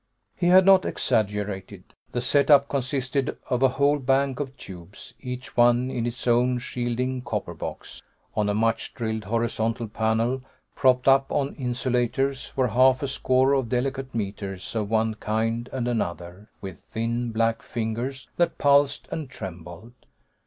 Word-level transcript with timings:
He 0.35 0.47
had 0.47 0.65
not 0.65 0.83
exaggerated. 0.83 1.93
The 2.11 2.21
set 2.21 2.49
up 2.49 2.67
consisted 2.67 3.37
of 3.51 3.61
a 3.61 3.67
whole 3.69 3.99
bank 3.99 4.39
of 4.39 4.57
tubes, 4.57 5.13
each 5.19 5.55
one 5.55 5.91
in 5.91 6.07
its 6.07 6.25
own 6.25 6.57
shielding 6.57 7.21
copper 7.21 7.53
box. 7.53 8.01
On 8.35 8.49
a 8.49 8.55
much 8.55 8.95
drilled 8.95 9.25
horizontal 9.25 9.87
panel, 9.87 10.41
propped 10.75 11.07
up 11.07 11.31
on 11.31 11.53
insulators, 11.53 12.51
were 12.57 12.69
half 12.69 13.03
a 13.03 13.07
score 13.07 13.53
of 13.53 13.69
delicate 13.69 14.15
meters 14.15 14.75
of 14.75 14.89
one 14.89 15.13
kind 15.13 15.69
and 15.71 15.87
another, 15.87 16.49
with 16.61 16.79
thin 16.79 17.31
black 17.31 17.61
fingers 17.61 18.27
that 18.37 18.57
pulsed 18.57 19.07
and 19.11 19.29
trembled. 19.29 19.93